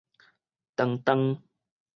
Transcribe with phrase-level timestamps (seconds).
[0.77, 1.43] 盪盪